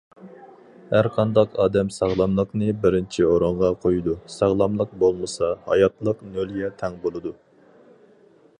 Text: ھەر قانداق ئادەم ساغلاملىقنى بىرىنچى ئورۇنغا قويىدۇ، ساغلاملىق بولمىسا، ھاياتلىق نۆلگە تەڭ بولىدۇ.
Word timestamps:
ھەر 0.93 1.07
قانداق 1.17 1.57
ئادەم 1.65 1.91
ساغلاملىقنى 1.97 2.69
بىرىنچى 2.85 3.27
ئورۇنغا 3.27 3.69
قويىدۇ، 3.85 4.17
ساغلاملىق 4.39 4.97
بولمىسا، 5.05 5.51
ھاياتلىق 5.69 6.25
نۆلگە 6.33 6.73
تەڭ 6.81 7.01
بولىدۇ. 7.05 7.37